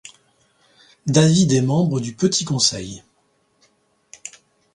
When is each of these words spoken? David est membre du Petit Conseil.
David 1.05 1.51
est 1.51 1.61
membre 1.61 1.99
du 1.99 2.15
Petit 2.15 2.43
Conseil. 2.43 3.03